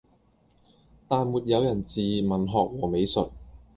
[1.07, 3.29] 但沒有人治文學和美術；